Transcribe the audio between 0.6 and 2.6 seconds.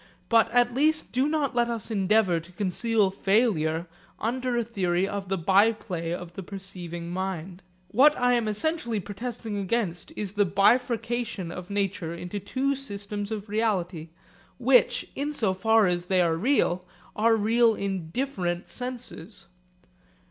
least do not let us endeavour to